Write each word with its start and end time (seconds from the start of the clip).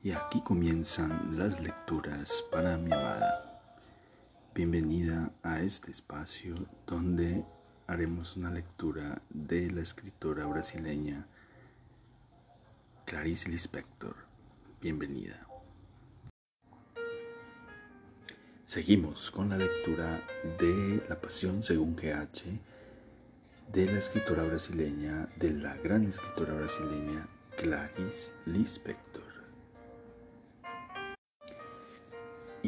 Y 0.00 0.12
aquí 0.12 0.40
comienzan 0.42 1.36
las 1.36 1.60
lecturas 1.60 2.44
para 2.52 2.76
mi 2.78 2.92
amada. 2.92 3.60
Bienvenida 4.54 5.32
a 5.42 5.60
este 5.60 5.90
espacio 5.90 6.54
donde 6.86 7.44
haremos 7.88 8.36
una 8.36 8.52
lectura 8.52 9.20
de 9.28 9.68
la 9.72 9.80
escritora 9.80 10.46
brasileña 10.46 11.26
Clarice 13.06 13.48
Lispector. 13.48 14.14
Bienvenida. 14.80 15.44
Seguimos 18.64 19.32
con 19.32 19.48
la 19.48 19.56
lectura 19.56 20.22
de 20.60 21.02
La 21.08 21.20
Pasión 21.20 21.64
según 21.64 21.96
GH 21.96 22.44
de 23.72 23.86
la 23.86 23.98
escritora 23.98 24.44
brasileña, 24.44 25.28
de 25.36 25.50
la 25.50 25.74
gran 25.78 26.06
escritora 26.06 26.54
brasileña 26.54 27.26
Clarice 27.56 28.32
Lispector. 28.46 29.27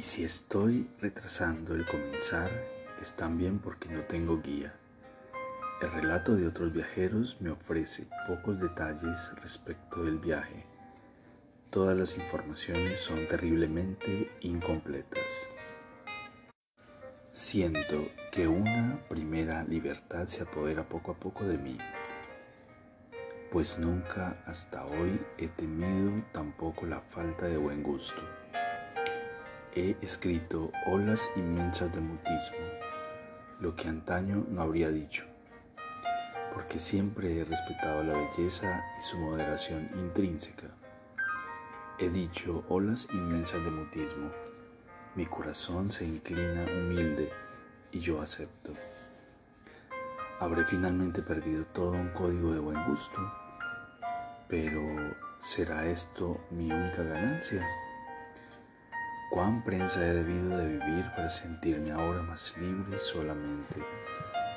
Y 0.01 0.03
si 0.03 0.25
estoy 0.25 0.89
retrasando 0.99 1.75
el 1.75 1.85
comenzar, 1.85 2.51
es 3.03 3.13
también 3.17 3.59
porque 3.59 3.91
no 3.91 4.01
tengo 4.05 4.41
guía. 4.41 4.75
El 5.83 5.93
relato 5.93 6.37
de 6.37 6.47
otros 6.47 6.73
viajeros 6.73 7.39
me 7.43 7.51
ofrece 7.51 8.09
pocos 8.27 8.59
detalles 8.59 9.31
respecto 9.43 10.03
del 10.03 10.19
viaje. 10.19 10.65
Todas 11.69 11.99
las 11.99 12.17
informaciones 12.17 12.99
son 12.99 13.29
terriblemente 13.29 14.31
incompletas. 14.41 15.23
Siento 17.31 18.09
que 18.33 18.49
una 18.49 18.99
primera 19.07 19.65
libertad 19.65 20.25
se 20.29 20.45
apodera 20.45 20.89
poco 20.89 21.11
a 21.11 21.21
poco 21.21 21.45
de 21.45 21.59
mí, 21.59 21.77
pues 23.53 23.79
nunca 23.79 24.43
hasta 24.47 24.87
hoy 24.87 25.21
he 25.37 25.49
temido 25.49 26.23
tampoco 26.33 26.87
la 26.87 27.03
falta 27.03 27.45
de 27.45 27.59
buen 27.59 27.83
gusto 27.83 28.23
he 29.75 29.97
escrito 30.03 30.73
olas 30.87 31.31
inmensas 31.37 31.95
de 31.95 32.01
mutismo, 32.01 32.59
lo 33.61 33.77
que 33.77 33.89
antaño 33.89 34.45
no 34.49 34.63
habría 34.63 34.91
dicho, 34.91 35.25
porque 36.53 36.79
siempre 36.79 37.39
he 37.39 37.45
respetado 37.45 38.03
la 38.03 38.15
belleza 38.15 38.85
y 38.99 39.03
su 39.03 39.19
moderación 39.19 39.89
intrínseca. 39.95 40.67
He 41.99 42.09
dicho 42.09 42.65
olas 42.69 43.07
inmensas 43.13 43.63
de 43.63 43.71
mutismo, 43.71 44.31
mi 45.15 45.27
corazón 45.27 45.91
se 45.93 46.05
inclina 46.05 46.65
humilde 46.65 47.31
y 47.93 48.01
yo 48.01 48.21
acepto. 48.21 48.73
Habré 50.41 50.65
finalmente 50.65 51.23
perdido 51.23 51.65
todo 51.67 51.93
un 51.93 52.09
código 52.11 52.53
de 52.53 52.61
buen 52.61 52.85
gusto, 52.87 53.19
pero 54.49 54.81
¿será 55.39 55.87
esto 55.87 56.41
mi 56.51 56.73
única 56.73 57.03
ganancia? 57.03 57.67
Cuán 59.31 59.63
prensa 59.65 60.05
he 60.05 60.13
debido 60.13 60.59
de 60.59 60.67
vivir 60.67 61.07
para 61.17 61.29
sentirme 61.29 61.93
ahora 61.93 62.23
más 62.23 62.57
libre 62.59 62.99
solamente 62.99 63.83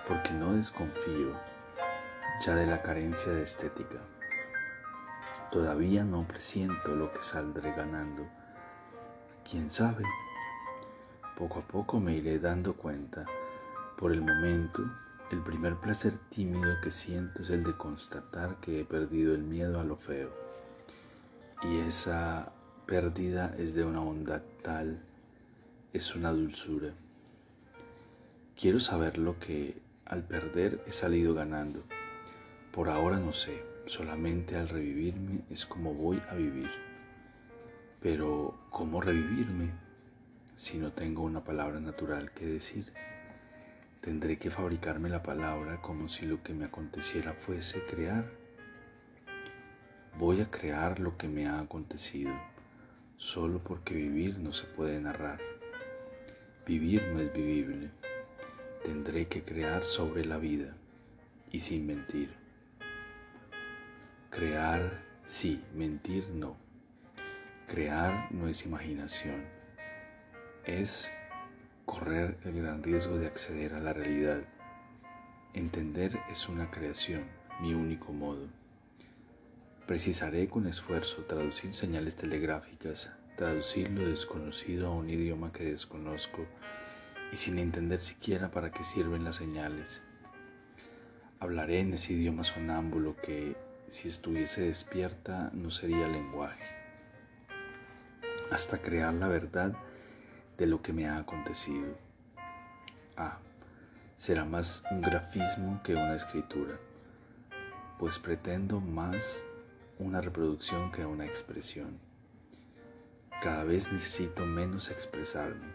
porque 0.07 0.31
no 0.31 0.53
desconfío 0.53 1.33
ya 2.45 2.55
de 2.55 2.67
la 2.67 2.81
carencia 2.81 3.31
de 3.31 3.43
estética. 3.43 3.99
Todavía 5.51 6.03
no 6.03 6.27
presiento 6.27 6.95
lo 6.95 7.13
que 7.13 7.21
saldré 7.21 7.73
ganando. 7.73 8.25
¿Quién 9.49 9.69
sabe? 9.69 10.03
Poco 11.37 11.59
a 11.59 11.61
poco 11.61 11.99
me 11.99 12.15
iré 12.15 12.39
dando 12.39 12.73
cuenta. 12.73 13.25
Por 13.97 14.11
el 14.11 14.21
momento, 14.21 14.83
el 15.31 15.41
primer 15.41 15.75
placer 15.75 16.17
tímido 16.29 16.73
que 16.83 16.91
siento 16.91 17.43
es 17.43 17.49
el 17.49 17.63
de 17.63 17.77
constatar 17.77 18.55
que 18.57 18.81
he 18.81 18.85
perdido 18.85 19.33
el 19.33 19.43
miedo 19.43 19.79
a 19.79 19.83
lo 19.83 19.95
feo. 19.95 20.31
Y 21.61 21.79
esa 21.79 22.51
pérdida 22.85 23.55
es 23.57 23.73
de 23.73 23.85
una 23.85 24.01
bondad 24.01 24.41
tal, 24.61 24.99
es 25.93 26.15
una 26.15 26.31
dulzura. 26.31 26.91
Quiero 28.59 28.79
saber 28.79 29.17
lo 29.17 29.39
que 29.39 29.77
al 30.05 30.23
perder 30.23 30.83
he 30.85 30.91
salido 30.91 31.33
ganando. 31.33 31.81
Por 32.73 32.89
ahora 32.89 33.17
no 33.17 33.31
sé, 33.31 33.63
solamente 33.85 34.57
al 34.57 34.67
revivirme 34.67 35.41
es 35.49 35.65
como 35.65 35.93
voy 35.93 36.21
a 36.29 36.35
vivir. 36.35 36.69
Pero, 38.01 38.59
¿cómo 38.69 38.99
revivirme 38.99 39.71
si 40.55 40.77
no 40.77 40.91
tengo 40.91 41.23
una 41.23 41.43
palabra 41.43 41.79
natural 41.79 42.31
que 42.31 42.45
decir? 42.45 42.91
Tendré 44.01 44.37
que 44.37 44.51
fabricarme 44.51 45.07
la 45.07 45.23
palabra 45.23 45.81
como 45.81 46.09
si 46.09 46.25
lo 46.25 46.43
que 46.43 46.53
me 46.53 46.65
aconteciera 46.65 47.33
fuese 47.33 47.85
crear. 47.85 48.29
Voy 50.19 50.41
a 50.41 50.51
crear 50.51 50.99
lo 50.99 51.17
que 51.17 51.29
me 51.29 51.47
ha 51.47 51.61
acontecido 51.61 52.33
solo 53.17 53.59
porque 53.59 53.93
vivir 53.93 54.39
no 54.39 54.53
se 54.53 54.65
puede 54.65 54.99
narrar. 54.99 55.39
Vivir 56.65 57.03
no 57.13 57.19
es 57.19 57.33
vivible. 57.33 57.89
Tendré 58.83 59.27
que 59.27 59.43
crear 59.43 59.83
sobre 59.83 60.25
la 60.25 60.37
vida 60.37 60.75
y 61.51 61.59
sin 61.59 61.85
mentir. 61.85 62.29
Crear 64.29 65.03
sí, 65.25 65.63
mentir 65.73 66.27
no. 66.29 66.57
Crear 67.67 68.31
no 68.31 68.47
es 68.47 68.65
imaginación, 68.65 69.45
es 70.65 71.09
correr 71.85 72.37
el 72.43 72.61
gran 72.61 72.83
riesgo 72.83 73.17
de 73.17 73.27
acceder 73.27 73.73
a 73.73 73.79
la 73.79 73.93
realidad. 73.93 74.41
Entender 75.53 76.19
es 76.31 76.49
una 76.49 76.71
creación, 76.71 77.23
mi 77.61 77.73
único 77.73 78.11
modo. 78.11 78.47
Precisaré 79.87 80.47
con 80.47 80.65
esfuerzo 80.65 81.23
traducir 81.23 81.75
señales 81.75 82.15
telegráficas, 82.15 83.11
traducir 83.35 83.89
lo 83.89 84.07
desconocido 84.07 84.87
a 84.87 84.91
un 84.91 85.09
idioma 85.09 85.51
que 85.51 85.65
desconozco 85.65 86.45
y 87.33 87.35
sin 87.35 87.59
entender 87.59 88.01
siquiera 88.01 88.49
para 88.49 88.71
qué 88.71 88.85
sirven 88.85 89.25
las 89.25 89.35
señales. 89.35 89.99
Hablaré 91.41 91.81
en 91.81 91.93
ese 91.93 92.13
idioma 92.13 92.45
sonámbulo 92.45 93.17
que, 93.17 93.57
si 93.89 94.07
estuviese 94.07 94.61
despierta, 94.61 95.51
no 95.53 95.69
sería 95.69 96.07
lenguaje, 96.07 96.63
hasta 98.51 98.77
crear 98.77 99.13
la 99.13 99.27
verdad 99.27 99.73
de 100.57 100.65
lo 100.65 100.81
que 100.81 100.93
me 100.93 101.09
ha 101.09 101.17
acontecido. 101.17 101.97
Ah, 103.17 103.37
será 104.17 104.45
más 104.45 104.81
un 104.91 105.01
grafismo 105.01 105.81
que 105.83 105.93
una 105.93 106.15
escritura, 106.15 106.79
pues 107.99 108.17
pretendo 108.17 108.79
más 108.79 109.45
una 109.99 110.21
reproducción 110.21 110.91
que 110.91 111.05
una 111.05 111.25
expresión. 111.25 111.99
Cada 113.41 113.63
vez 113.63 113.91
necesito 113.91 114.45
menos 114.45 114.89
expresarme. 114.89 115.67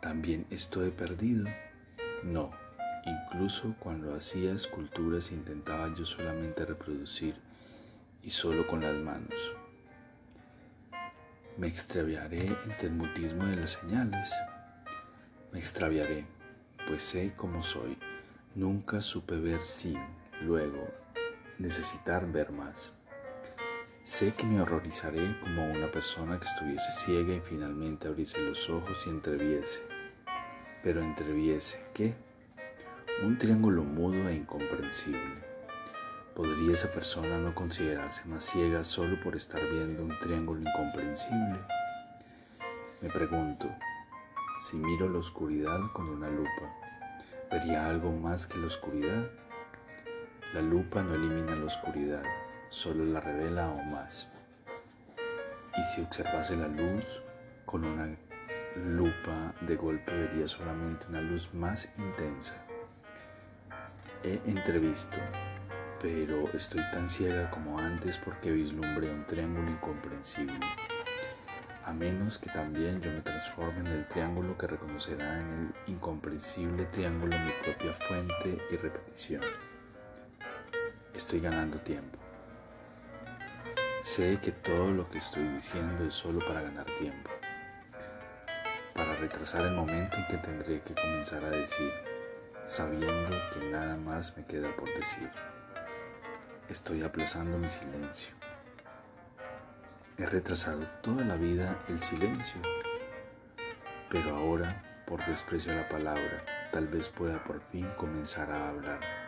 ¿También 0.00 0.46
estoy 0.50 0.90
perdido? 0.90 1.46
No, 2.22 2.50
incluso 3.04 3.74
cuando 3.78 4.14
hacía 4.14 4.52
esculturas 4.52 5.32
intentaba 5.32 5.94
yo 5.94 6.04
solamente 6.04 6.64
reproducir 6.64 7.36
y 8.22 8.30
solo 8.30 8.66
con 8.66 8.82
las 8.82 8.96
manos. 8.96 9.34
Me 11.56 11.68
extraviaré 11.68 12.46
entre 12.64 12.88
el 12.88 12.94
mutismo 12.94 13.46
de 13.46 13.56
las 13.56 13.72
señales. 13.72 14.32
Me 15.52 15.60
extraviaré, 15.60 16.26
pues 16.88 17.02
sé 17.02 17.32
cómo 17.36 17.62
soy. 17.62 17.96
Nunca 18.54 19.00
supe 19.00 19.36
ver 19.36 19.64
sin, 19.64 19.98
luego, 20.42 20.88
necesitar 21.58 22.30
ver 22.30 22.52
más. 22.52 22.92
Sé 24.02 24.34
que 24.34 24.44
me 24.44 24.60
horrorizaré 24.60 25.38
como 25.40 25.70
una 25.70 25.90
persona 25.90 26.38
que 26.38 26.46
estuviese 26.46 26.92
ciega 26.92 27.34
y 27.34 27.40
finalmente 27.40 28.08
abriese 28.08 28.38
los 28.40 28.68
ojos 28.68 29.02
y 29.06 29.10
entreviese. 29.10 29.80
Pero 30.82 31.00
entreviese, 31.00 31.82
¿qué? 31.94 32.14
Un 33.22 33.38
triángulo 33.38 33.82
mudo 33.82 34.28
e 34.28 34.34
incomprensible. 34.34 35.42
¿Podría 36.34 36.72
esa 36.72 36.92
persona 36.92 37.38
no 37.38 37.54
considerarse 37.54 38.24
más 38.26 38.44
ciega 38.44 38.84
solo 38.84 39.18
por 39.22 39.36
estar 39.36 39.62
viendo 39.70 40.02
un 40.02 40.18
triángulo 40.18 40.60
incomprensible? 40.60 41.60
Me 43.00 43.08
pregunto, 43.08 43.70
si 44.60 44.76
miro 44.76 45.08
la 45.08 45.18
oscuridad 45.20 45.78
con 45.92 46.08
una 46.08 46.28
lupa, 46.28 46.74
¿vería 47.50 47.86
algo 47.86 48.12
más 48.12 48.46
que 48.46 48.58
la 48.58 48.66
oscuridad? 48.66 49.30
La 50.54 50.62
lupa 50.62 51.02
no 51.02 51.16
elimina 51.16 51.56
la 51.56 51.64
oscuridad, 51.64 52.22
solo 52.68 53.04
la 53.04 53.18
revela 53.18 53.66
aún 53.66 53.90
más. 53.90 54.28
Y 55.76 55.82
si 55.82 56.00
observase 56.00 56.56
la 56.56 56.68
luz 56.68 57.24
con 57.64 57.84
una 57.84 58.16
lupa 58.76 59.52
de 59.62 59.74
golpe 59.74 60.12
vería 60.12 60.46
solamente 60.46 61.06
una 61.08 61.22
luz 61.22 61.52
más 61.54 61.92
intensa. 61.98 62.54
He 64.22 64.40
entrevisto, 64.46 65.16
pero 66.00 66.48
estoy 66.52 66.82
tan 66.92 67.08
ciega 67.08 67.50
como 67.50 67.76
antes 67.80 68.16
porque 68.18 68.52
vislumbré 68.52 69.10
un 69.10 69.26
triángulo 69.26 69.68
incomprensible. 69.68 70.54
A 71.84 71.92
menos 71.92 72.38
que 72.38 72.48
también 72.50 73.00
yo 73.00 73.10
me 73.10 73.22
transforme 73.22 73.80
en 73.80 73.86
el 73.88 74.06
triángulo 74.06 74.56
que 74.56 74.68
reconocerá 74.68 75.40
en 75.40 75.74
el 75.86 75.94
incomprensible 75.94 76.84
triángulo 76.92 77.36
mi 77.40 77.50
propia 77.64 77.92
fuente 77.94 78.56
y 78.70 78.76
repetición 78.76 79.42
estoy 81.14 81.40
ganando 81.40 81.78
tiempo. 81.78 82.18
Sé 84.02 84.38
que 84.42 84.52
todo 84.52 84.90
lo 84.90 85.08
que 85.08 85.18
estoy 85.18 85.46
diciendo 85.48 86.04
es 86.04 86.14
solo 86.14 86.40
para 86.40 86.60
ganar 86.60 86.84
tiempo, 86.98 87.30
para 88.94 89.14
retrasar 89.16 89.62
el 89.62 89.72
momento 89.72 90.16
en 90.16 90.26
que 90.26 90.36
tendré 90.38 90.82
que 90.82 90.94
comenzar 90.94 91.44
a 91.44 91.50
decir, 91.50 91.92
sabiendo 92.64 93.36
que 93.52 93.70
nada 93.70 93.96
más 93.96 94.36
me 94.36 94.44
queda 94.44 94.74
por 94.76 94.92
decir. 94.94 95.30
Estoy 96.68 97.02
aplazando 97.02 97.58
mi 97.58 97.68
silencio. 97.68 98.34
He 100.18 100.26
retrasado 100.26 100.86
toda 101.02 101.24
la 101.24 101.36
vida 101.36 101.78
el 101.88 102.00
silencio, 102.00 102.60
pero 104.10 104.36
ahora, 104.36 105.02
por 105.06 105.24
desprecio 105.26 105.72
a 105.72 105.76
la 105.76 105.88
palabra, 105.88 106.44
tal 106.72 106.86
vez 106.88 107.08
pueda 107.08 107.42
por 107.44 107.60
fin 107.70 107.88
comenzar 107.96 108.50
a 108.50 108.68
hablar. 108.68 109.23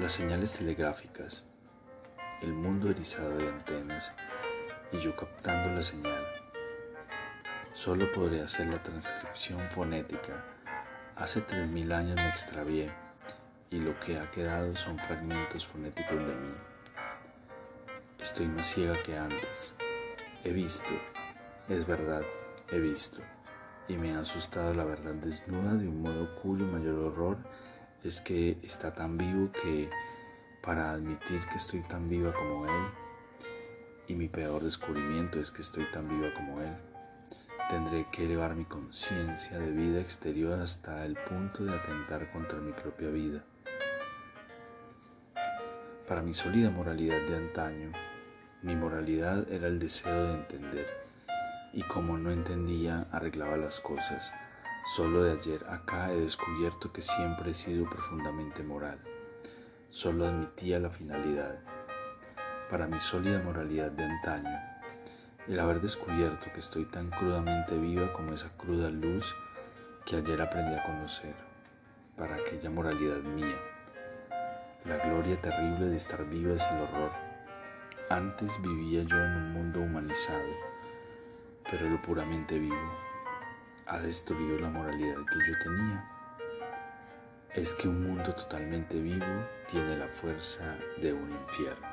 Las 0.00 0.12
señales 0.12 0.52
telegráficas, 0.52 1.42
el 2.40 2.52
mundo 2.52 2.88
erizado 2.88 3.36
de 3.36 3.48
antenas 3.48 4.12
y 4.92 5.00
yo 5.00 5.16
captando 5.16 5.74
la 5.74 5.80
señal. 5.80 6.24
Solo 7.72 8.10
podré 8.12 8.40
hacer 8.40 8.68
la 8.68 8.80
transcripción 8.80 9.60
fonética. 9.70 10.44
Hace 11.16 11.40
tres 11.40 11.66
mil 11.66 11.90
años 11.90 12.14
me 12.14 12.28
extravié 12.28 12.92
y 13.70 13.80
lo 13.80 13.98
que 13.98 14.20
ha 14.20 14.30
quedado 14.30 14.76
son 14.76 15.00
fragmentos 15.00 15.66
fonéticos 15.66 16.16
de 16.16 16.34
mí. 16.36 16.54
Estoy 18.20 18.46
más 18.46 18.72
ciega 18.72 18.94
que 19.04 19.18
antes. 19.18 19.74
He 20.44 20.52
visto, 20.52 20.90
es 21.68 21.84
verdad, 21.84 22.22
he 22.70 22.78
visto, 22.78 23.20
y 23.88 23.96
me 23.96 24.14
ha 24.14 24.20
asustado 24.20 24.72
la 24.74 24.84
verdad 24.84 25.14
desnuda 25.14 25.74
de 25.74 25.88
un 25.88 26.02
modo 26.02 26.40
cuyo 26.40 26.66
mayor 26.66 26.98
horror 27.00 27.38
es 28.04 28.20
que 28.20 28.58
está 28.62 28.94
tan 28.94 29.18
vivo 29.18 29.50
que 29.52 29.90
para 30.62 30.92
admitir 30.92 31.40
que 31.50 31.56
estoy 31.56 31.80
tan 31.82 32.08
viva 32.08 32.32
como 32.32 32.66
Él, 32.66 32.84
y 34.06 34.14
mi 34.14 34.28
peor 34.28 34.62
descubrimiento 34.62 35.40
es 35.40 35.50
que 35.50 35.62
estoy 35.62 35.84
tan 35.92 36.08
viva 36.08 36.32
como 36.34 36.60
Él, 36.60 36.74
tendré 37.68 38.06
que 38.10 38.24
elevar 38.24 38.54
mi 38.54 38.64
conciencia 38.64 39.58
de 39.58 39.70
vida 39.70 40.00
exterior 40.00 40.58
hasta 40.60 41.04
el 41.04 41.16
punto 41.28 41.64
de 41.64 41.74
atentar 41.74 42.30
contra 42.32 42.58
mi 42.58 42.72
propia 42.72 43.08
vida. 43.08 43.44
Para 46.06 46.22
mi 46.22 46.32
sólida 46.32 46.70
moralidad 46.70 47.20
de 47.26 47.36
antaño, 47.36 47.92
mi 48.62 48.74
moralidad 48.74 49.46
era 49.52 49.66
el 49.66 49.78
deseo 49.78 50.28
de 50.28 50.34
entender, 50.34 50.86
y 51.74 51.82
como 51.82 52.16
no 52.16 52.30
entendía, 52.30 53.06
arreglaba 53.12 53.56
las 53.56 53.80
cosas. 53.80 54.32
Solo 54.84 55.22
de 55.22 55.32
ayer 55.32 55.64
acá 55.68 56.12
he 56.12 56.20
descubierto 56.20 56.92
que 56.92 57.02
siempre 57.02 57.50
he 57.50 57.54
sido 57.54 57.88
profundamente 57.88 58.62
moral. 58.62 58.98
Solo 59.90 60.26
admitía 60.26 60.78
la 60.78 60.90
finalidad. 60.90 61.60
Para 62.70 62.86
mi 62.86 62.98
sólida 62.98 63.42
moralidad 63.42 63.90
de 63.90 64.04
antaño, 64.04 64.58
el 65.46 65.58
haber 65.60 65.80
descubierto 65.80 66.46
que 66.52 66.60
estoy 66.60 66.84
tan 66.84 67.10
crudamente 67.10 67.76
viva 67.76 68.12
como 68.12 68.32
esa 68.32 68.50
cruda 68.56 68.90
luz 68.90 69.34
que 70.04 70.16
ayer 70.16 70.40
aprendí 70.40 70.74
a 70.74 70.84
conocer, 70.84 71.34
para 72.16 72.36
aquella 72.36 72.70
moralidad 72.70 73.20
mía 73.22 73.58
la 74.84 74.96
gloria 74.96 75.38
terrible 75.42 75.86
de 75.86 75.96
estar 75.96 76.24
viva 76.24 76.54
es 76.54 76.62
el 76.70 76.80
horror. 76.80 77.10
Antes 78.08 78.50
vivía 78.62 79.02
yo 79.02 79.16
en 79.16 79.34
un 79.34 79.52
mundo 79.52 79.80
humanizado, 79.80 80.48
pero 81.70 81.90
lo 81.90 82.00
puramente 82.00 82.58
vivo 82.58 83.07
ha 83.88 83.98
destruido 83.98 84.58
la 84.58 84.68
moralidad 84.68 85.16
que 85.24 85.38
yo 85.46 85.58
tenía. 85.64 86.04
Es 87.54 87.72
que 87.74 87.88
un 87.88 88.06
mundo 88.06 88.34
totalmente 88.34 89.00
vivo 89.00 89.24
tiene 89.70 89.96
la 89.96 90.08
fuerza 90.08 90.76
de 91.00 91.14
un 91.14 91.32
infierno. 91.32 91.88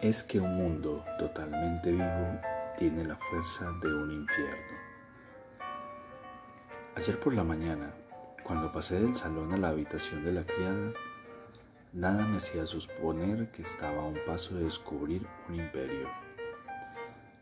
Es 0.00 0.24
que 0.24 0.40
un 0.40 0.56
mundo 0.56 1.04
totalmente 1.18 1.90
vivo 1.90 2.40
tiene 2.78 3.04
la 3.04 3.16
fuerza 3.16 3.70
de 3.82 3.94
un 3.94 4.12
infierno. 4.12 4.78
Ayer 6.96 7.20
por 7.20 7.34
la 7.34 7.44
mañana 7.44 7.92
cuando 8.44 8.72
pasé 8.72 8.98
del 8.98 9.14
salón 9.14 9.52
a 9.52 9.58
la 9.58 9.68
habitación 9.68 10.24
de 10.24 10.32
la 10.32 10.46
criada, 10.46 10.92
nada 11.92 12.24
me 12.24 12.38
hacía 12.38 12.64
suponer 12.64 13.50
que 13.50 13.60
estaba 13.60 13.98
a 13.98 14.06
un 14.06 14.18
paso 14.26 14.54
de 14.54 14.64
descubrir 14.64 15.26
un 15.50 15.56
imperio. 15.56 16.08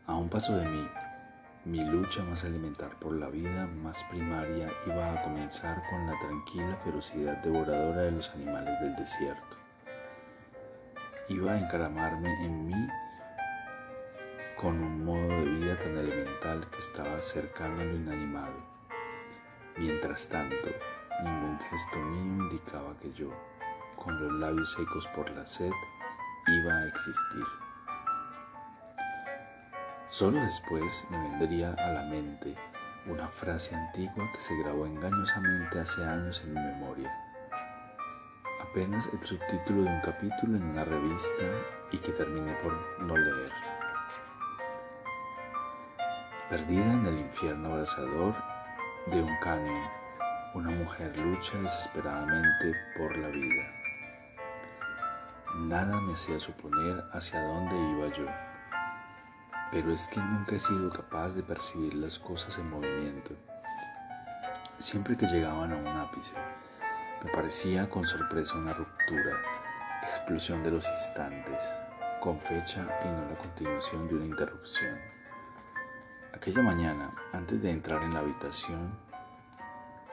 A 0.05 0.15
un 0.15 0.29
paso 0.29 0.57
de 0.57 0.65
mí, 0.65 0.85
mi 1.69 1.83
lucha 1.83 2.23
más 2.23 2.43
elemental 2.43 2.91
por 2.99 3.13
la 3.13 3.27
vida 3.29 3.67
más 3.83 4.03
primaria 4.09 4.71
iba 4.85 5.13
a 5.13 5.23
comenzar 5.23 5.83
con 5.89 6.07
la 6.07 6.17
tranquila 6.19 6.77
ferocidad 6.83 7.37
devoradora 7.43 8.01
de 8.03 8.11
los 8.11 8.29
animales 8.31 8.79
del 8.81 8.95
desierto. 8.95 9.57
Iba 11.29 11.53
a 11.53 11.59
encaramarme 11.59 12.45
en 12.45 12.67
mí 12.67 12.87
con 14.59 14.81
un 14.81 15.05
modo 15.05 15.27
de 15.27 15.45
vida 15.45 15.77
tan 15.77 15.97
elemental 15.97 16.67
que 16.69 16.79
estaba 16.79 17.21
cercano 17.21 17.81
a 17.81 17.83
lo 17.83 17.95
inanimado. 17.95 18.77
Mientras 19.77 20.27
tanto, 20.27 20.69
Ningún 21.23 21.57
gesto 21.71 21.97
mío 21.97 22.43
indicaba 22.43 22.95
que 22.99 23.11
yo, 23.13 23.31
con 23.95 24.21
los 24.21 24.33
labios 24.33 24.71
secos 24.71 25.07
por 25.15 25.27
la 25.31 25.43
sed, 25.47 25.71
iba 26.47 26.73
a 26.77 26.87
existir. 26.89 27.66
Solo 30.09 30.39
después 30.39 31.05
me 31.09 31.17
vendría 31.17 31.73
a 31.73 31.91
la 31.91 32.03
mente 32.03 32.55
una 33.07 33.27
frase 33.27 33.75
antigua 33.75 34.29
que 34.33 34.39
se 34.39 34.57
grabó 34.57 34.85
engañosamente 34.85 35.79
hace 35.79 36.03
años 36.03 36.41
en 36.45 36.53
mi 36.53 36.59
memoria. 36.61 37.11
Apenas 38.61 39.09
el 39.11 39.25
subtítulo 39.25 39.83
de 39.83 39.89
un 39.89 40.01
capítulo 40.01 40.57
en 40.57 40.63
una 40.63 40.85
revista 40.85 41.43
y 41.91 41.97
que 41.97 42.11
terminé 42.13 42.53
por 42.63 42.73
no 43.01 43.17
leer. 43.17 43.51
Perdida 46.49 46.93
en 46.93 47.05
el 47.05 47.19
infierno 47.19 47.73
abrasador 47.73 48.33
de 49.07 49.21
un 49.21 49.37
cañón 49.41 49.89
una 50.53 50.71
mujer 50.71 51.15
lucha 51.17 51.57
desesperadamente 51.59 52.73
por 52.97 53.15
la 53.17 53.27
vida. 53.27 53.73
Nada 55.55 55.99
me 55.99 56.13
hacía 56.13 56.39
suponer 56.39 57.03
hacia 57.11 57.41
dónde 57.43 57.75
iba 57.75 58.17
yo, 58.17 58.25
pero 59.71 59.91
es 59.91 60.07
que 60.07 60.19
nunca 60.19 60.55
he 60.55 60.59
sido 60.59 60.89
capaz 60.91 61.29
de 61.33 61.43
percibir 61.43 61.93
las 61.95 62.17
cosas 62.19 62.57
en 62.57 62.69
movimiento. 62.69 63.31
Siempre 64.77 65.17
que 65.17 65.25
llegaban 65.25 65.73
a 65.73 65.77
un 65.77 65.87
ápice, 65.87 66.33
me 67.23 67.31
parecía 67.31 67.89
con 67.89 68.05
sorpresa 68.05 68.57
una 68.57 68.73
ruptura, 68.73 69.41
explosión 70.03 70.63
de 70.63 70.71
los 70.71 70.87
instantes, 70.87 71.67
con 72.21 72.39
fecha 72.39 72.87
y 73.03 73.07
no 73.07 73.29
la 73.29 73.37
continuación 73.37 74.07
de 74.07 74.15
una 74.15 74.25
interrupción. 74.25 74.97
Aquella 76.33 76.61
mañana, 76.61 77.11
antes 77.33 77.61
de 77.61 77.71
entrar 77.71 78.03
en 78.03 78.13
la 78.13 78.19
habitación, 78.19 79.07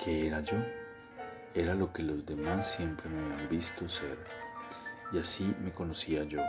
¿Qué 0.03 0.27
era 0.27 0.41
yo? 0.41 0.57
Era 1.55 1.75
lo 1.75 1.93
que 1.93 2.03
los 2.03 2.27
demás 2.27 2.71
siempre 2.73 3.09
me 3.09 3.33
habían 3.33 3.49
visto 3.49 3.89
ser. 3.89 4.19
Y 5.13 5.19
así 5.19 5.55
me 5.61 5.73
conocía 5.73 6.25
yo. 6.25 6.41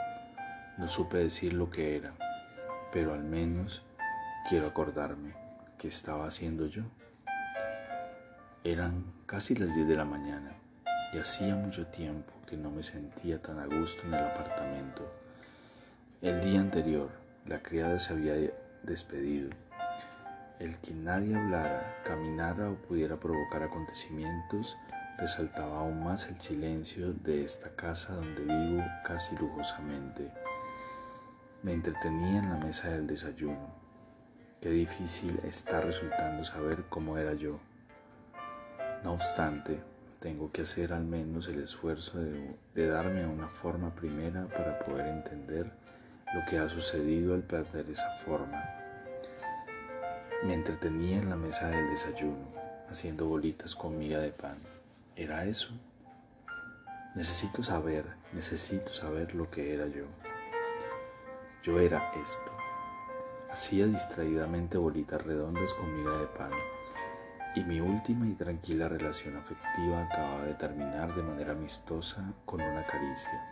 No 0.77 0.88
supe 0.88 1.17
decir 1.17 1.53
lo 1.53 1.69
que 1.69 1.95
era, 1.95 2.13
pero 2.95 3.13
al 3.13 3.25
menos 3.25 3.83
quiero 4.47 4.67
acordarme 4.67 5.33
qué 5.77 5.89
estaba 5.89 6.27
haciendo 6.27 6.65
yo. 6.67 6.83
Eran 8.63 9.03
casi 9.25 9.53
las 9.53 9.75
10 9.75 9.89
de 9.89 9.97
la 9.97 10.05
mañana 10.05 10.53
y 11.13 11.17
hacía 11.17 11.57
mucho 11.57 11.87
tiempo 11.87 12.31
que 12.47 12.55
no 12.55 12.71
me 12.71 12.83
sentía 12.83 13.41
tan 13.41 13.59
a 13.59 13.65
gusto 13.65 14.03
en 14.03 14.13
el 14.13 14.23
apartamento. 14.23 15.11
El 16.21 16.41
día 16.41 16.61
anterior, 16.61 17.09
la 17.45 17.61
criada 17.61 17.99
se 17.99 18.13
había 18.13 18.53
despedido 18.83 19.49
el 20.61 20.77
que 20.77 20.93
nadie 20.93 21.35
hablara, 21.35 22.01
caminara 22.05 22.69
o 22.69 22.75
pudiera 22.75 23.17
provocar 23.19 23.61
acontecimientos 23.63 24.77
resaltaba 25.17 25.79
aún 25.79 26.01
más 26.01 26.29
el 26.29 26.39
silencio 26.39 27.11
de 27.11 27.43
esta 27.43 27.75
casa 27.75 28.13
donde 28.13 28.41
vivo 28.41 28.85
casi 29.03 29.35
lujosamente. 29.35 30.31
Me 31.65 31.74
entretenía 31.74 32.43
en 32.43 32.50
la 32.50 32.57
mesa 32.63 32.91
del 32.91 33.07
desayuno. 33.07 33.74
Qué 34.62 34.69
difícil 34.69 35.39
está 35.43 35.81
resultando 35.81 36.43
saber 36.43 36.84
cómo 36.89 37.17
era 37.17 37.34
yo. 37.34 37.60
No 39.03 39.13
obstante, 39.13 39.79
tengo 40.19 40.51
que 40.51 40.62
hacer 40.62 40.93
al 40.93 41.05
menos 41.05 41.48
el 41.48 41.63
esfuerzo 41.63 42.19
de, 42.19 42.55
de 42.75 42.88
darme 42.88 43.25
una 43.25 43.48
forma 43.48 43.89
primera 43.95 44.45
para 44.45 44.77
poder 44.77 45.07
entender 45.07 45.72
lo 46.36 46.45
que 46.48 46.60
ha 46.60 46.69
sucedido 46.69 47.34
al 47.34 47.41
perder 47.41 47.89
esa 47.89 48.12
forma 48.24 48.63
me 50.43 50.53
entretenía 50.53 51.17
en 51.17 51.31
la 51.31 51.36
mesa 51.36 51.69
del 51.69 51.89
desayuno, 51.89 52.48
haciendo 52.91 53.25
bolitas 53.25 53.75
con 53.75 53.98
miga 53.98 54.19
de 54.19 54.29
pan. 54.29 54.60
¿Era 55.15 55.43
eso? 55.45 55.69
Necesito 57.15 57.63
saber, 57.63 58.05
necesito 58.31 58.93
saber 58.93 59.34
lo 59.34 59.50
que 59.50 59.74
era 59.74 59.88
yo. 59.88 60.05
Yo 61.65 61.79
era 61.79 62.12
esto. 62.13 62.51
Hacía 63.51 63.88
distraídamente 63.88 64.77
bolitas 64.77 65.25
redondas 65.25 65.74
con 65.74 65.91
miga 65.98 66.15
de 66.19 66.27
pan 66.27 66.51
y 67.55 67.63
mi 67.63 67.79
última 67.79 68.27
y 68.27 68.34
tranquila 68.34 68.88
relación 68.88 69.36
afectiva 69.36 70.03
acababa 70.03 70.43
de 70.43 70.53
terminar 70.53 71.15
de 71.15 71.24
manera 71.24 71.53
amistosa 71.53 72.22
con 72.45 72.62
una 72.62 72.86
caricia. 72.86 73.43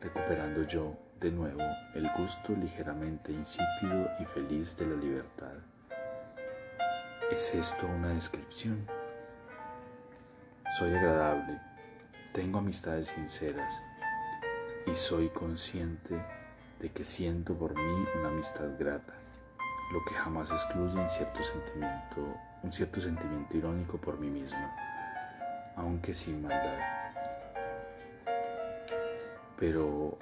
recuperando 0.00 0.62
yo 0.62 0.96
de 1.20 1.30
nuevo 1.30 1.60
el 1.94 2.08
gusto 2.16 2.54
ligeramente 2.54 3.32
insípido 3.32 4.08
y 4.18 4.24
feliz 4.24 4.74
de 4.78 4.86
la 4.86 4.96
libertad. 4.96 5.56
¿Es 7.30 7.54
esto 7.54 7.86
una 7.86 8.14
descripción? 8.14 8.86
Soy 10.78 10.94
agradable, 10.94 11.60
tengo 12.32 12.60
amistades 12.60 13.08
sinceras 13.08 13.74
y 14.86 14.94
soy 14.94 15.28
consciente 15.28 16.18
de 16.80 16.90
que 16.90 17.04
siento 17.04 17.54
por 17.54 17.74
mí 17.74 18.06
una 18.18 18.28
amistad 18.28 18.68
grata, 18.78 19.14
lo 19.92 20.04
que 20.04 20.14
jamás 20.14 20.50
excluye 20.50 20.98
un 20.98 21.08
cierto 21.08 21.42
sentimiento, 21.42 22.36
un 22.62 22.72
cierto 22.72 23.00
sentimiento 23.00 23.56
irónico 23.56 23.98
por 23.98 24.18
mí 24.18 24.28
misma, 24.28 24.74
aunque 25.76 26.12
sin 26.12 26.42
maldad. 26.42 26.78
Pero, 29.58 30.18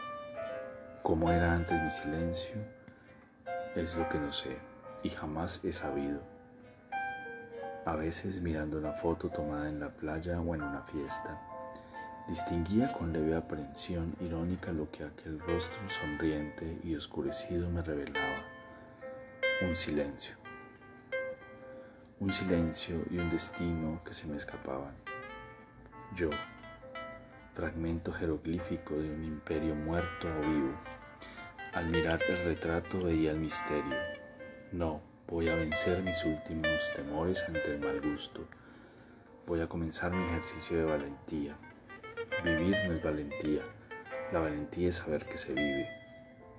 ¿cómo 1.02 1.30
era 1.32 1.52
antes 1.52 1.82
mi 1.82 1.90
silencio? 1.90 2.54
Es 3.74 3.96
lo 3.96 4.08
que 4.08 4.18
no 4.18 4.32
sé 4.32 4.56
y 5.02 5.10
jamás 5.10 5.60
he 5.64 5.72
sabido. 5.72 6.20
A 7.84 7.96
veces 7.96 8.40
mirando 8.40 8.78
una 8.78 8.92
foto 8.92 9.28
tomada 9.28 9.68
en 9.68 9.80
la 9.80 9.90
playa 9.90 10.40
o 10.40 10.54
en 10.54 10.62
una 10.62 10.82
fiesta, 10.82 11.38
distinguía 12.28 12.92
con 12.92 13.12
leve 13.12 13.36
aprensión 13.36 14.14
irónica 14.20 14.72
lo 14.72 14.90
que 14.90 15.04
aquel 15.04 15.38
rostro 15.40 15.78
sonriente 15.90 16.78
y 16.82 16.94
oscurecido 16.94 17.68
me 17.70 17.82
revelaba. 17.82 18.44
Un 19.62 19.76
silencio. 19.76 20.36
Un 22.20 22.32
silencio 22.32 23.02
y 23.10 23.18
un 23.18 23.30
destino 23.30 24.00
que 24.04 24.14
se 24.14 24.26
me 24.26 24.36
escapaban. 24.36 24.94
Yo, 26.16 26.30
fragmento 27.54 28.12
jeroglífico 28.12 28.94
de 28.94 29.10
un 29.10 29.24
imperio 29.24 29.74
muerto 29.74 30.28
o 30.28 30.40
vivo. 30.40 30.74
Al 31.72 31.88
mirar 31.90 32.20
el 32.28 32.44
retrato 32.44 33.02
veía 33.02 33.32
el 33.32 33.38
misterio. 33.38 33.96
No, 34.72 35.02
voy 35.28 35.48
a 35.48 35.56
vencer 35.56 36.02
mis 36.02 36.24
últimos 36.24 36.92
temores 36.96 37.44
ante 37.46 37.74
el 37.74 37.80
mal 37.80 38.00
gusto. 38.00 38.46
Voy 39.46 39.60
a 39.60 39.68
comenzar 39.68 40.12
mi 40.12 40.24
ejercicio 40.26 40.78
de 40.78 40.84
valentía. 40.84 41.56
Vivir 42.42 42.76
no 42.86 42.94
es 42.94 43.02
valentía. 43.02 43.62
La 44.32 44.40
valentía 44.40 44.88
es 44.88 44.96
saber 44.96 45.24
que 45.26 45.38
se 45.38 45.52
vive. 45.52 45.88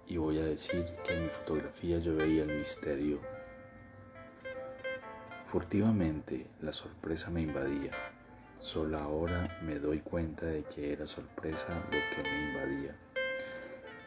Y 0.08 0.18
voy 0.18 0.40
a 0.40 0.46
decir 0.46 0.86
que 1.04 1.14
en 1.14 1.24
mi 1.24 1.30
fotografía 1.30 1.98
yo 2.00 2.16
veía 2.16 2.44
el 2.44 2.58
misterio. 2.58 3.20
Furtivamente 5.48 6.48
la 6.62 6.74
sorpresa 6.74 7.30
me 7.30 7.42
invadía. 7.42 7.92
Solo 8.60 8.98
ahora 8.98 9.60
me 9.62 9.80
doy 9.80 10.00
cuenta 10.00 10.46
de 10.46 10.64
que 10.64 10.94
era 10.94 11.06
sorpresa 11.06 11.68
lo 11.86 11.92
que 11.92 12.30
me 12.30 12.52
invadía. 12.52 12.96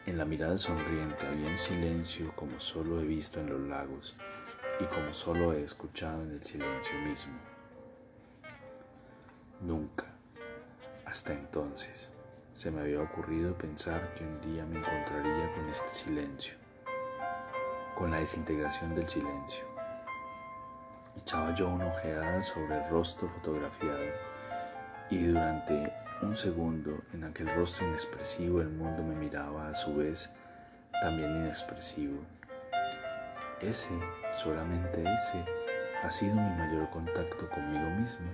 En 0.05 0.17
la 0.17 0.25
mirada 0.25 0.57
sonriente 0.57 1.27
había 1.27 1.49
un 1.49 1.59
silencio 1.59 2.33
como 2.35 2.59
solo 2.59 2.99
he 2.99 3.05
visto 3.05 3.39
en 3.39 3.49
los 3.49 3.61
lagos 3.61 4.15
y 4.79 4.85
como 4.85 5.13
solo 5.13 5.53
he 5.53 5.63
escuchado 5.63 6.23
en 6.23 6.31
el 6.31 6.43
silencio 6.43 6.93
mismo. 7.07 7.37
Nunca, 9.61 10.08
hasta 11.09 11.33
entonces, 11.33 12.11
se 12.53 12.69
me 12.69 12.81
había 12.81 13.01
ocurrido 13.01 13.55
pensar 13.55 14.13
que 14.13 14.23
un 14.23 14.39
día 14.41 14.63
me 14.63 14.77
encontraría 14.77 15.51
con 15.55 15.67
este 15.69 15.89
silencio, 15.89 16.53
con 17.97 18.11
la 18.11 18.19
desintegración 18.19 18.93
del 18.93 19.09
silencio. 19.09 19.63
Echaba 21.17 21.55
yo 21.55 21.67
una 21.67 21.87
ojeada 21.87 22.43
sobre 22.43 22.77
el 22.77 22.89
rostro 22.91 23.27
fotografiado 23.27 24.05
y 25.09 25.25
durante 25.25 25.91
un 26.21 26.35
segundo 26.35 27.01
en 27.13 27.23
aquel 27.23 27.55
rostro 27.55 27.87
inexpresivo 27.87 28.61
el 28.61 28.69
mundo 28.69 29.01
me 29.01 29.15
miraba 29.15 29.69
a 29.69 29.73
su 29.73 29.95
vez 29.95 30.29
también 31.01 31.37
inexpresivo. 31.37 32.21
Ese, 33.61 33.89
solamente 34.31 35.01
ese, 35.01 35.43
ha 36.03 36.09
sido 36.11 36.35
mi 36.35 36.55
mayor 36.55 36.87
contacto 36.91 37.49
conmigo 37.49 37.89
mismo, 37.99 38.27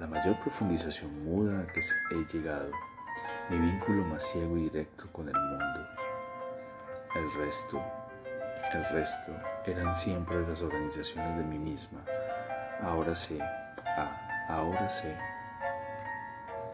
la 0.00 0.06
mayor 0.06 0.38
profundización 0.40 1.24
muda 1.24 1.60
a 1.60 1.66
que 1.66 1.80
he 1.80 2.36
llegado, 2.36 2.70
mi 3.50 3.58
vínculo 3.58 4.04
más 4.06 4.22
ciego 4.22 4.56
y 4.56 4.62
directo 4.64 5.06
con 5.12 5.28
el 5.28 5.34
mundo. 5.34 5.86
El 7.14 7.32
resto, 7.34 7.80
el 8.72 8.84
resto 8.86 9.32
eran 9.66 9.94
siempre 9.94 10.46
las 10.48 10.60
organizaciones 10.62 11.38
de 11.38 11.44
mí 11.44 11.58
misma. 11.58 12.00
Ahora 12.82 13.14
sé, 13.14 13.38
ah, 13.40 14.24
Ahora 14.48 14.86
sé. 14.88 15.16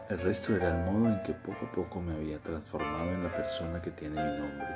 El 0.09 0.19
resto 0.19 0.53
era 0.53 0.67
el 0.67 0.91
modo 0.91 1.07
en 1.07 1.23
que 1.23 1.31
poco 1.31 1.65
a 1.65 1.71
poco 1.71 2.01
me 2.01 2.13
había 2.13 2.37
transformado 2.39 3.11
en 3.11 3.23
la 3.23 3.31
persona 3.31 3.81
que 3.81 3.91
tiene 3.91 4.21
mi 4.21 4.39
nombre. 4.39 4.75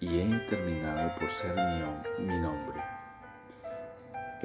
Y 0.00 0.20
he 0.20 0.38
terminado 0.48 1.14
por 1.18 1.30
ser 1.30 1.54
mi, 1.54 2.26
mi 2.26 2.40
nombre. 2.40 2.93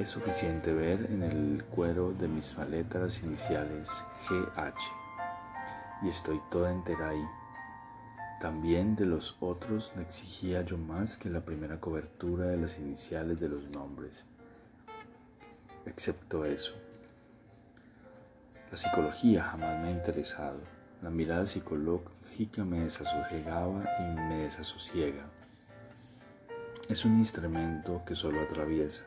Es 0.00 0.08
suficiente 0.08 0.72
ver 0.72 1.08
en 1.10 1.22
el 1.22 1.62
cuero 1.64 2.12
de 2.12 2.26
mis 2.26 2.56
maletas 2.56 3.22
iniciales 3.22 4.02
GH. 4.30 4.72
Y 6.02 6.08
estoy 6.08 6.40
toda 6.50 6.70
entera 6.72 7.10
ahí. 7.10 7.22
También 8.40 8.96
de 8.96 9.04
los 9.04 9.36
otros 9.40 9.92
no 9.94 10.00
exigía 10.00 10.62
yo 10.62 10.78
más 10.78 11.18
que 11.18 11.28
la 11.28 11.42
primera 11.42 11.78
cobertura 11.80 12.46
de 12.46 12.56
las 12.56 12.78
iniciales 12.78 13.40
de 13.40 13.50
los 13.50 13.68
nombres. 13.68 14.24
Excepto 15.84 16.46
eso. 16.46 16.72
La 18.70 18.78
psicología 18.78 19.44
jamás 19.44 19.82
me 19.82 19.88
ha 19.88 19.90
interesado. 19.90 20.60
La 21.02 21.10
mirada 21.10 21.44
psicológica 21.44 22.64
me 22.64 22.84
desasosegaba 22.84 23.84
y 23.98 24.18
me 24.18 24.44
desasosiega. 24.44 25.26
Es 26.88 27.04
un 27.04 27.18
instrumento 27.18 28.02
que 28.06 28.14
solo 28.14 28.40
atraviesa. 28.40 29.04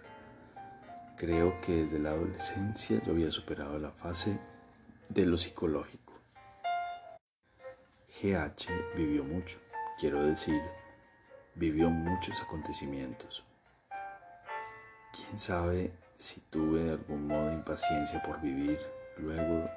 Creo 1.24 1.62
que 1.62 1.72
desde 1.84 2.00
la 2.00 2.10
adolescencia 2.10 3.01
yo 3.06 3.13
había 3.13 3.32
superado 3.32 3.80
la 3.80 3.92
fase 3.92 4.38
de 5.08 5.25
lo 5.25 5.38
psicológico. 5.38 6.12
GH 8.10 8.68
vivió 8.98 9.24
mucho, 9.24 9.58
quiero 10.01 10.22
decir, 10.25 10.62
vivió 11.56 11.89
muchos 11.89 12.42
acontecimientos. 12.42 13.46
Quién 15.13 15.39
sabe 15.39 15.94
si 16.18 16.42
tuve 16.50 16.84
de 16.84 16.92
algún 16.92 17.27
modo 17.27 17.53
impaciencia 17.53 18.22
por 18.22 18.42
vivir 18.42 18.77
Luego, 19.18 19.70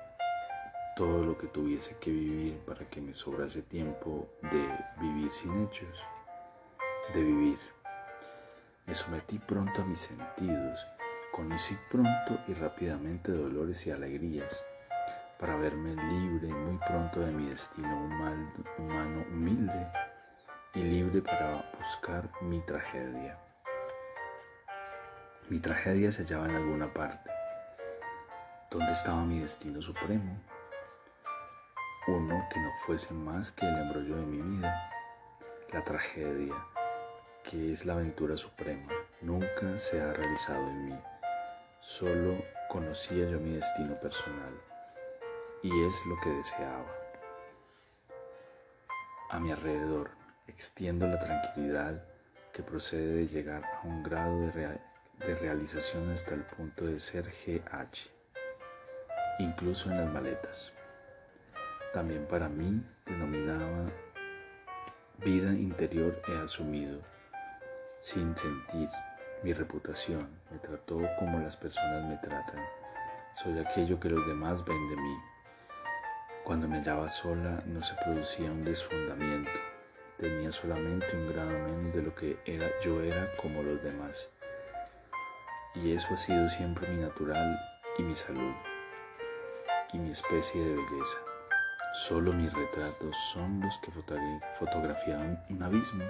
todo 0.97 1.25
lo 1.25 1.39
que 1.39 1.47
tuviese 1.47 1.97
que 1.99 2.11
vivir 2.11 2.59
para 2.67 2.85
que 2.91 3.01
me 3.01 3.15
sobrase 3.15 3.63
tiempo 3.63 4.29
de 4.43 4.69
vivir 5.01 5.33
sin 5.33 5.63
hechos, 5.63 6.03
de 7.15 7.23
vivir. 7.23 7.59
Me 8.85 8.95
sometí 8.95 9.39
pronto 9.39 9.83
a 9.83 9.85
mis 9.85 10.01
sentidos, 10.01 10.85
conocí 11.37 11.77
pronto 11.91 12.41
y 12.49 12.55
rápidamente 12.55 13.31
dolores 13.31 13.87
y 13.87 13.91
alegrías, 13.91 14.65
para 15.39 15.55
verme 15.57 15.95
libre 15.95 16.49
muy 16.49 16.79
pronto 16.79 17.21
de 17.21 17.31
mi 17.31 17.51
destino 17.51 18.07
humano 18.79 19.25
humilde 19.31 19.87
y 20.75 20.81
libre 20.81 21.21
para 21.21 21.71
buscar 21.77 22.31
mi 22.41 22.61
tragedia. 22.63 23.39
Mi 25.51 25.61
tragedia 25.61 26.11
se 26.11 26.23
hallaba 26.23 26.47
en 26.47 26.57
alguna 26.57 26.93
parte 26.93 27.31
¿Dónde 28.71 28.93
estaba 28.93 29.25
mi 29.25 29.41
destino 29.41 29.81
supremo? 29.81 30.41
Uno 32.09 32.49
que 32.53 32.59
no 32.59 32.71
fuese 32.85 33.15
más 33.15 33.53
que 33.53 33.65
el 33.65 33.79
embrollo 33.79 34.17
de 34.17 34.27
mi 34.27 34.43
vida, 34.43 34.91
la 35.73 35.85
tragedia, 35.85 36.55
que 37.45 37.73
es 37.73 37.87
la 37.87 37.93
aventura 37.93 38.37
suprema, 38.37 38.93
nunca 39.21 39.79
se 39.79 40.01
ha 40.01 40.13
realizado 40.13 40.67
en 40.69 40.87
mí. 40.87 40.99
Solo 41.81 42.43
conocía 42.69 43.29
yo 43.29 43.39
mi 43.39 43.55
destino 43.55 43.99
personal 44.01 44.61
y 45.63 45.69
es 45.87 45.95
lo 46.07 46.17
que 46.23 46.31
deseaba. 46.31 46.95
A 49.31 49.39
mi 49.39 49.53
alrededor 49.53 50.11
extiendo 50.47 51.07
la 51.07 51.19
tranquilidad 51.19 52.03
que 52.53 52.63
procede 52.63 53.15
de 53.15 53.29
llegar 53.29 53.65
a 53.65 53.87
un 53.87 54.03
grado 54.03 54.41
de, 54.53 54.79
de 55.19 55.35
realización 55.37 56.11
hasta 56.11 56.35
el 56.35 56.43
punto 56.43 56.87
de 56.87 57.01
ser 57.01 57.33
GH 57.45 58.17
incluso 59.39 59.91
en 59.91 59.99
las 59.99 60.13
maletas. 60.13 60.73
También 61.93 62.27
para 62.27 62.49
mí 62.49 62.83
denominaba 63.07 63.91
vida 65.25 65.51
interior 65.53 66.21
he 66.29 66.37
asumido, 66.39 67.01
sin 68.01 68.37
sentir 68.37 68.89
mi 69.47 69.53
reputación, 69.53 70.29
me 70.51 70.59
trató 70.59 71.01
como 71.21 71.39
las 71.39 71.57
personas 71.57 72.05
me 72.05 72.17
tratan, 72.17 72.67
soy 73.37 73.57
aquello 73.61 74.01
que 74.01 74.09
los 74.09 74.27
demás 74.27 74.65
ven 74.65 74.91
de 74.91 74.97
mí. 74.97 75.17
Cuando 76.43 76.67
me 76.67 76.79
hallaba 76.79 77.09
sola 77.09 77.63
no 77.65 77.81
se 77.81 77.95
producía 77.95 78.51
un 78.51 78.65
desfundamiento, 78.65 79.53
tenía 80.17 80.51
solamente 80.51 81.07
un 81.15 81.29
grado 81.29 81.51
menos 81.51 81.95
de 81.95 82.03
lo 82.03 82.13
que 82.17 82.41
era, 82.45 82.69
yo 82.85 83.01
era 83.01 83.37
como 83.37 83.63
los 83.63 83.81
demás. 83.85 84.29
Y 85.77 85.93
eso 85.93 86.15
ha 86.15 86.17
sido 86.17 86.49
siempre 86.49 86.89
mi 86.89 87.03
natural 87.03 87.57
y 87.99 88.03
mi 88.03 88.17
salud 88.17 88.53
y 89.93 89.99
mi 89.99 90.11
especie 90.11 90.61
de 90.61 90.75
belleza. 90.75 91.19
Solo 91.95 92.33
mis 92.33 92.53
retratos 92.53 93.17
son 93.33 93.61
los 93.61 93.79
que 93.79 93.93
fotografiaban 94.59 95.41
un 95.51 95.63
abismo, 95.63 96.05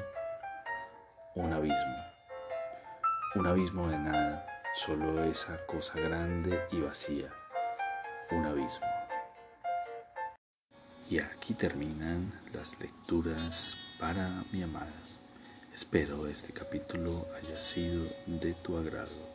un 1.35 1.53
abismo, 1.53 2.16
un 3.37 3.47
abismo 3.47 3.87
de 3.87 3.99
nada, 3.99 4.47
solo 4.75 5.23
esa 5.25 5.59
cosa 5.67 6.01
grande 6.01 6.59
y 6.73 6.81
vacía, 6.81 7.31
un 8.31 8.47
abismo. 8.47 8.87
Y 11.11 11.19
aquí 11.19 11.53
terminan 11.53 12.33
las 12.55 12.81
lecturas 12.81 13.77
para 14.01 14.43
mi 14.53 14.63
amada. 14.63 15.03
Espero 15.75 16.27
este 16.27 16.55
capítulo 16.55 17.27
haya 17.37 17.61
sido 17.61 18.07
de 18.25 18.55
tu 18.55 18.79
agrado. 18.79 19.29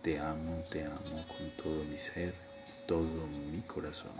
Te 0.00 0.20
amo, 0.20 0.62
te 0.70 0.84
amo 0.84 1.26
con 1.26 1.50
todo 1.60 1.82
mi 1.82 1.98
ser, 1.98 2.32
todo 2.86 3.26
mi 3.26 3.60
corazón. 3.62 4.14